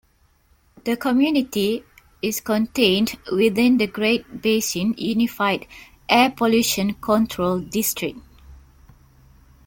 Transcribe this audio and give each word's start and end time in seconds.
The 0.83 0.97
community 0.97 1.83
is 2.23 2.41
contained 2.41 3.19
within 3.31 3.77
the 3.77 3.85
Great 3.85 4.41
Basin 4.41 4.95
Unified 4.97 5.67
Air 6.09 6.31
Pollution 6.31 6.95
Control 6.95 7.59
District. 7.59 8.17